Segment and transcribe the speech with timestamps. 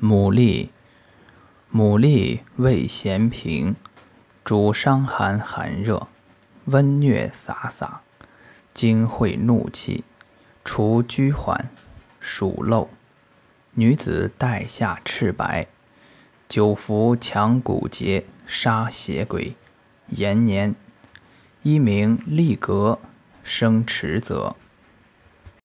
[0.00, 0.68] 牡蛎，
[1.72, 3.74] 牡蛎味咸平，
[4.44, 6.06] 主伤寒寒热，
[6.66, 8.02] 温疟洒洒，
[8.74, 10.04] 惊会怒气，
[10.62, 11.70] 除拘缓，
[12.20, 12.90] 暑漏。
[13.72, 15.66] 女子带下赤白，
[16.46, 19.56] 久服强骨节，杀邪鬼，
[20.08, 20.74] 延年。
[21.62, 22.98] 一名立格，
[23.42, 24.56] 生迟则。